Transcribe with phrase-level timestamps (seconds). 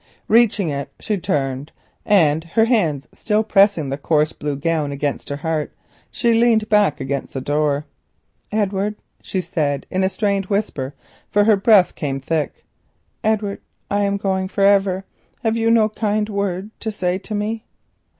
[0.27, 1.71] Reaching it she turned,
[2.07, 5.75] and her hands still pressing the coarse blue gown against her heart,
[6.09, 7.85] she leaned against the door.
[8.51, 10.95] "Edward," she said, in a strained whisper,
[11.29, 12.65] for her breath came thick,
[13.23, 17.63] "Edward—I am going for ever—have you no kind word—to say to me?"